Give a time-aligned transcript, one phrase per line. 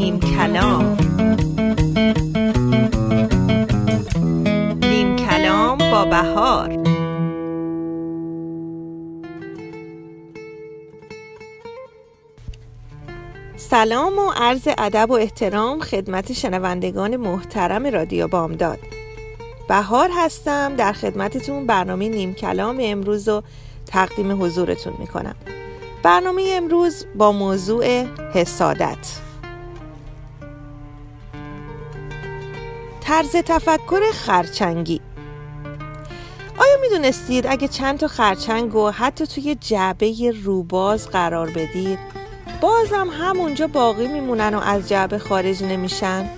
[0.00, 0.96] نیم کلام.
[4.82, 6.78] نیم کلام با بهار.
[13.56, 18.78] سلام و عرض ادب و احترام خدمت شنوندگان محترم رادیو بامداد.
[19.68, 23.42] بهار هستم در خدمتتون برنامه نیم کلام امروز رو
[23.86, 25.34] تقدیم حضورتون می‌کنم.
[26.02, 29.29] برنامه امروز با موضوع حسادت.
[33.10, 35.00] طرز تفکر خرچنگی.
[36.58, 41.98] آیا می‌دونستید اگه چند تا خرچنگ و حتی توی جعبه روباز قرار بدید
[42.60, 46.30] بازم همونجا باقی میمونن و از جعبه خارج نمیشن؟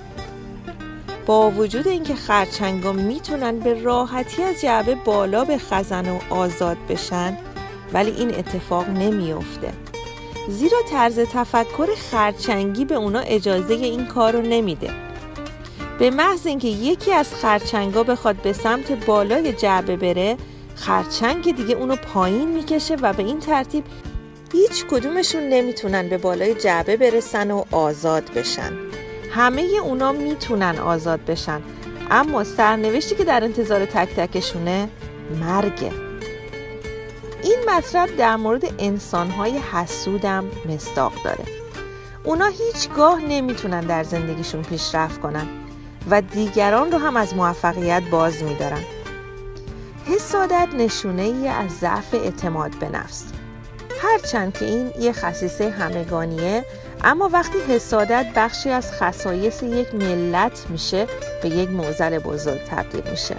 [1.26, 7.38] با وجود اینکه خرچنگا می‌تونن به راحتی از جعبه بالا به خزن و آزاد بشن
[7.92, 9.72] ولی این اتفاق نمیافته.
[10.48, 15.11] زیرا طرز تفکر خرچنگی به اونا اجازه این کار رو نمیده.
[15.98, 20.36] به محض اینکه یکی از خرچنگا بخواد به سمت بالای جعبه بره
[20.74, 23.84] خرچنگ دیگه اونو پایین می‌کشه و به این ترتیب
[24.52, 28.72] هیچ کدومشون نمی‌تونن به بالای جعبه برسن و آزاد بشن.
[29.30, 31.60] همه اونا می‌تونن آزاد بشن.
[32.10, 34.88] اما سرنوشتی که در انتظار تک تکشونه
[35.40, 35.92] مرگه
[37.42, 41.44] این مطلب در مورد انسانهای حسودم مصداق داره.
[42.24, 45.46] اونا هیچگاه نمی‌تونن در زندگیشون پیشرفت کنن.
[46.10, 48.82] و دیگران رو هم از موفقیت باز میدارن.
[50.06, 53.24] حسادت نشونه ای از ضعف اعتماد به نفس.
[54.02, 56.64] هرچند که این یه خصیصه همگانیه
[57.04, 61.06] اما وقتی حسادت بخشی از خصایص یک ملت میشه
[61.42, 63.36] به یک موزل بزرگ تبدیل میشه.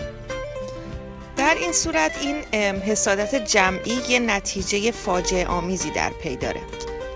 [1.38, 2.36] در این صورت این
[2.81, 6.61] حسادت جمعی یه نتیجه فاجعه آمیزی در پی داره.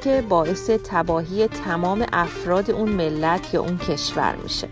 [0.03, 4.67] که باعث تباهی تمام افراد اون ملت یا اون کشور میشه.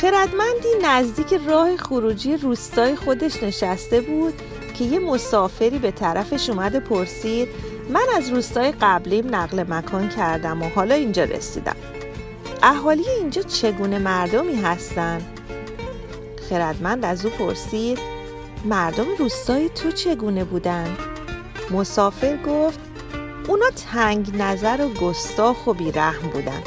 [0.00, 4.34] خردمندی نزدیک راه خروجی روستای خودش نشسته بود
[4.74, 7.48] که یه مسافری به طرفش اومد پرسید
[7.90, 11.76] من از روستای قبلیم نقل مکان کردم و حالا اینجا رسیدم
[12.62, 15.20] اهالی اینجا چگونه مردمی هستن؟
[16.50, 17.98] خردمند از او پرسید
[18.64, 20.96] مردم روستای تو چگونه بودن؟
[21.70, 22.80] مسافر گفت
[23.48, 26.62] اونا تنگ نظر و گستاخ و بیرحم بودن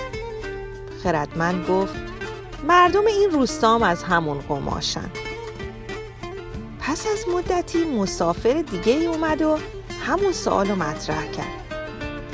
[1.04, 2.03] خردمند گفت
[2.68, 5.10] مردم این روستام از همون قماشن.
[6.80, 9.58] پس از مدتی مسافر دیگه ای اومد و
[10.06, 11.76] همون سوال رو مطرح کرد.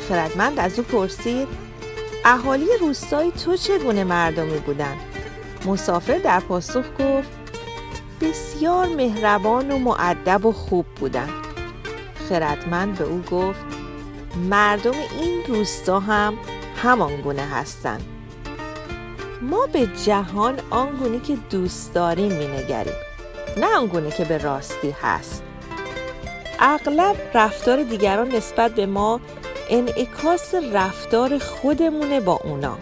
[0.10, 1.48] خردمند از او پرسید
[2.26, 4.98] اهالی روستای تو چگونه مردمی بودن؟
[5.66, 7.30] مسافر در پاسخ گفت
[8.22, 11.30] بسیار مهربان و معدب و خوب بودن.
[12.30, 13.66] خردمند به او گفت
[14.50, 16.34] مردم این روستا هم
[16.76, 18.19] همان گونه هستند
[19.42, 22.94] ما به جهان آنگونه که دوست داریم مینگریم
[23.58, 25.44] نه آنگونه که به راستی هست.
[26.60, 29.22] اغلب رفتار دیگران نسبت به ما
[29.70, 32.78] انعکاس رفتار خودمونه با اونا.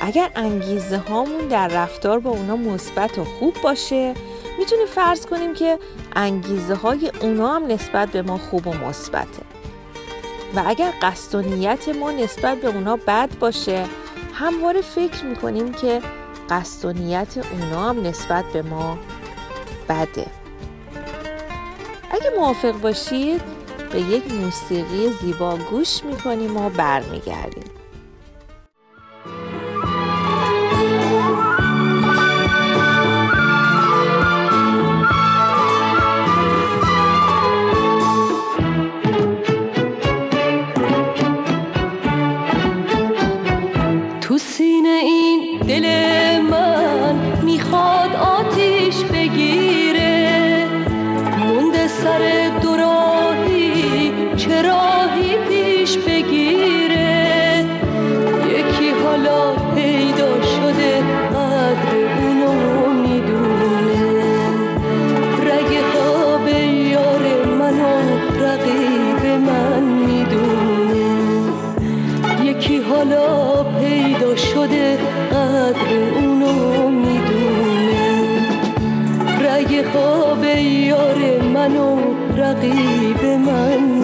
[0.00, 4.14] اگر انگیزه هامون در رفتار با اونا مثبت و خوب باشه
[4.58, 5.78] می‌تونیم فرض کنیم که
[6.16, 9.42] انگیزه های اونا هم نسبت به ما خوب و مثبته.
[10.56, 13.84] و اگر قصد و نیت ما نسبت به اونا بد باشه
[14.32, 16.02] همواره فکر می‌کنیم که
[16.50, 18.98] قصد و نیت اونا هم نسبت به ما
[19.88, 20.26] بده.
[22.10, 23.40] اگه موافق باشید
[23.92, 27.71] به یک موسیقی زیبا گوش می‌کنیم و برمیگردیم.
[54.66, 55.61] rohi
[79.82, 82.00] خواب یار من و
[82.36, 84.02] رقیب من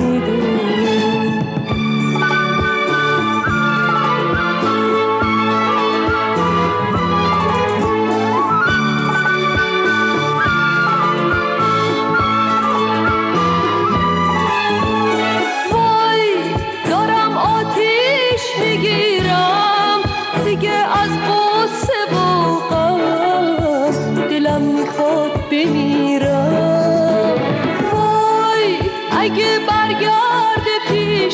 [30.87, 31.29] اگه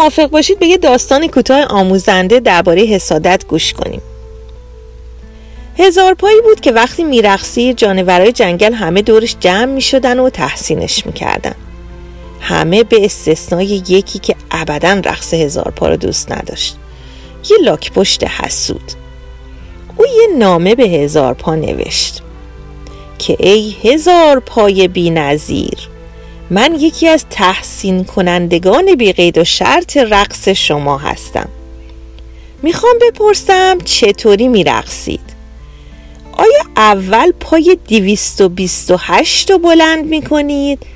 [0.00, 4.00] موافق باشید به یه داستان کوتاه آموزنده درباره حسادت گوش کنیم.
[5.78, 11.06] هزار پایی بود که وقتی میرقصی جانورای جنگل همه دورش جمع می شدن و تحسینش
[11.06, 11.54] می‌کردن.
[12.40, 16.76] همه به استثنای یکی که ابدا رقص هزار پا رو دوست نداشت.
[17.50, 18.92] یه لاک پشت حسود.
[19.96, 22.22] او یه نامه به هزار پا نوشت.
[23.18, 25.89] که ای هزار پای بی نظیر
[26.50, 31.48] من یکی از تحسین کنندگان بی قید و شرط رقص شما هستم.
[32.62, 35.20] می‌خوام بپرسم چطوری میرقصید؟
[36.32, 40.86] آیا اول پای 228 رو بلند می‌کنید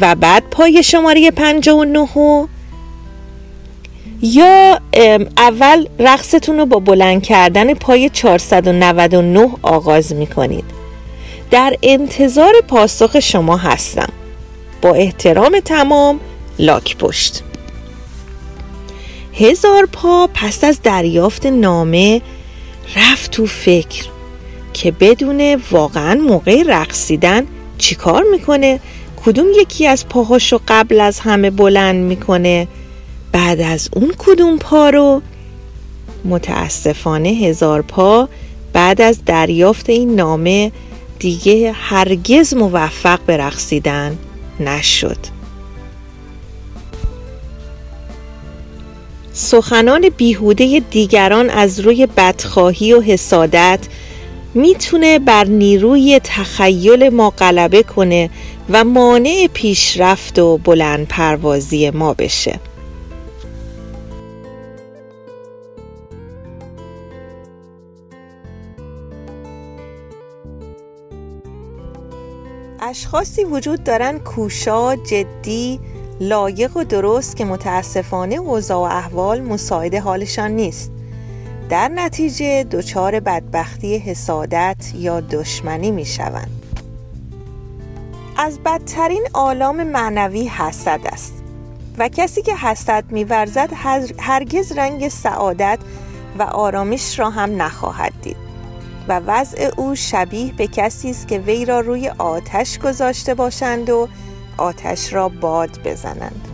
[0.00, 2.08] و بعد پای شماره 59
[4.22, 4.80] یا
[5.36, 10.64] اول رقصتون رو با بلند کردن پای 499 آغاز می‌کنید.
[11.50, 14.12] در انتظار پاسخ شما هستم.
[14.82, 16.20] با احترام تمام
[16.58, 17.42] لاک پشت.
[19.34, 22.22] هزار پا پس از دریافت نامه
[22.96, 24.04] رفت تو فکر
[24.72, 27.46] که بدون واقعا موقع رقصیدن
[27.78, 28.80] چیکار می‌کنه؟
[29.24, 32.68] کدوم یکی از پاهاشو قبل از همه بلند می‌کنه؟
[33.32, 35.22] بعد از اون کدوم پا رو؟
[36.24, 38.28] متاسفانه هزار پا
[38.72, 40.72] بعد از دریافت این نامه
[41.18, 44.18] دیگه هرگز موفق به رقصیدن
[44.60, 45.18] نشد.
[49.32, 53.80] سخنان بیهوده دیگران از روی بدخواهی و حسادت
[54.54, 58.30] می‌تونه بر نیروی تخیل ما غلبه کنه
[58.70, 62.60] و مانع پیشرفت و بلند پروازی ما بشه.
[72.96, 75.80] اشخاصی وجود دارن کوشا جدی
[76.20, 80.90] لایق و درست که متاسفانه اوضاع و احوال مساعد حالشان نیست
[81.68, 86.50] در نتیجه دچار بدبختی حسادت یا دشمنی می شوند.
[88.36, 91.34] از بدترین آلام معنوی حسد است
[91.98, 93.70] و کسی که حسد میورزد
[94.18, 95.78] هرگز رنگ سعادت
[96.38, 98.45] و آرامش را هم نخواهد دید
[99.08, 104.08] و وضع او شبیه به کسی است که وی را روی آتش گذاشته باشند و
[104.56, 106.48] آتش را باد بزنند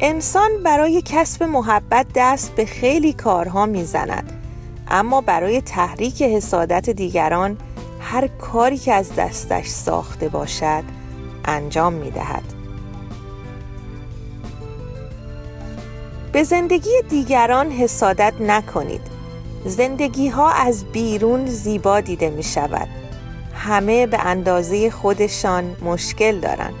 [0.00, 4.32] انسان برای کسب محبت دست به خیلی کارها می‌زند
[4.88, 7.56] اما برای تحریک حسادت دیگران
[8.00, 10.84] هر کاری که از دستش ساخته باشد
[11.44, 12.42] انجام می دهد.
[16.32, 19.13] به زندگی دیگران حسادت نکنید
[19.64, 22.88] زندگی ها از بیرون زیبا دیده می شود
[23.54, 26.74] همه به اندازه خودشان مشکل دارند.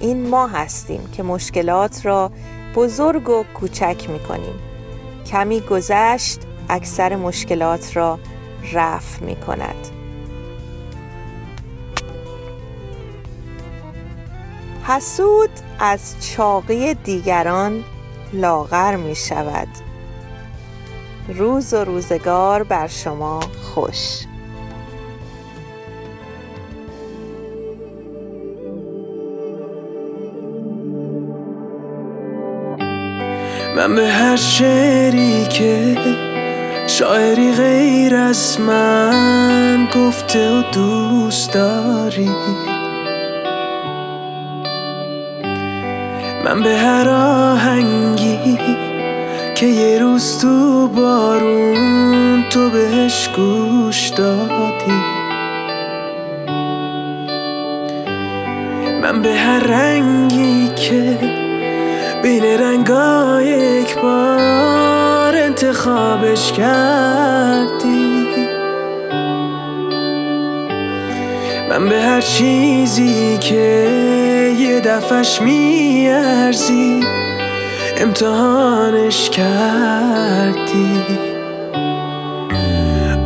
[0.00, 2.30] این ما هستیم که مشکلات را
[2.74, 4.54] بزرگ و کوچک می کنیم
[5.26, 8.18] کمی گذشت اکثر مشکلات را
[8.72, 9.88] رفع می کند
[14.84, 17.84] حسود از چاقی دیگران
[18.32, 19.68] لاغر می شود
[21.38, 24.24] روز و روزگار بر شما خوش.
[33.76, 35.96] من به هر شعری که
[36.86, 42.30] شاعری غیر از من گفته و دوست داری.
[46.44, 48.89] من به هر آهنگی
[49.60, 55.00] که یه روز تو بارون تو بهش گوش دادی.
[59.02, 61.18] من به هر رنگی که
[62.22, 68.26] بین رنگا یک بار انتخابش کردی.
[71.70, 73.88] من به هر چیزی که
[74.58, 77.20] یه دفعش میارزید
[78.00, 81.02] امتحانش کردی.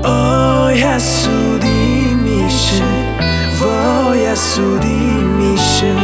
[0.04, 2.83] آی حسودی میشه
[3.61, 5.95] وای حسودی میشه.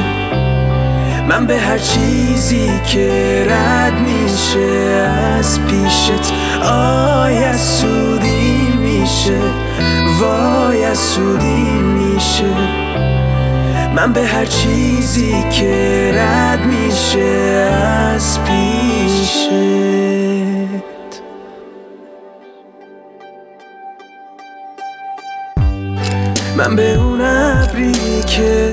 [1.29, 4.61] من به هر چیزی که رد میشه
[5.39, 6.33] از پیشت.
[6.63, 9.39] آی حسودی میشه
[10.21, 12.81] وای حسودی میشه.
[13.95, 17.21] من به هر چیزی که رد میشه
[18.15, 19.51] از پیشت.
[26.57, 28.73] من به اون ابری که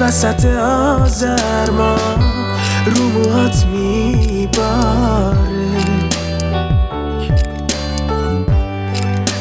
[0.00, 1.96] وسط آزر ما
[2.86, 5.57] رو موهات میباره.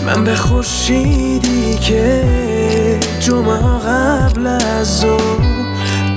[0.07, 2.23] من به خورشیدی که
[3.19, 5.17] جمعه قبل از او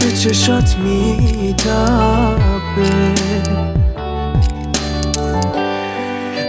[0.01, 2.31] به چشات میتابه.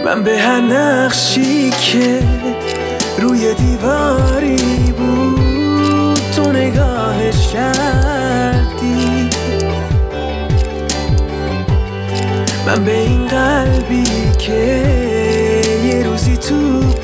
[0.04, 2.22] من به هر نقشی که
[3.18, 9.28] روی دیواری بود تو نگاهش کردی.
[12.66, 14.04] من به این قلبی
[14.38, 15.11] که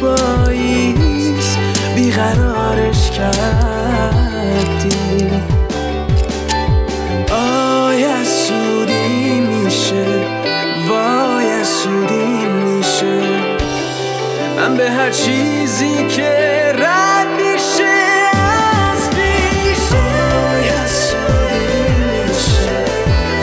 [0.01, 1.57] پاییز
[1.97, 4.89] بیقرارش کردی.
[7.33, 10.07] آی حسودی میشه
[10.89, 13.21] وای حسودی میشه.
[14.57, 17.95] من به هر چیزی که رد میشه
[18.93, 21.93] از پیش وای حسودی
[22.29, 22.85] میشه.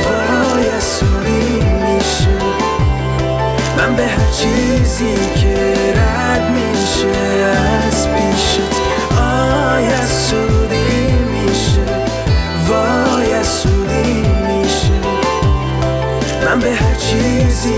[0.05, 2.37] وای حسودی میشه.
[3.77, 5.75] من به هر چیزی که
[6.49, 7.07] میشه
[7.87, 8.81] از پیشت
[9.17, 11.85] آی حسودی میشه
[12.67, 14.99] وای حسودی میشه.
[16.45, 17.77] من به هر چیزی